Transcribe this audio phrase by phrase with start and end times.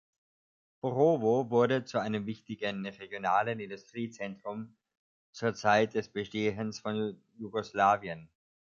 [0.81, 4.75] Borovo wurde zu einem wichtigen regionalen Industriezentrum
[5.31, 8.27] zur Zeit des Bestehens von Jugoslawien.